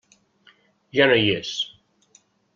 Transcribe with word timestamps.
Ja 1.01 1.07
no 1.11 1.19
hi 1.25 1.29
és. 1.35 1.53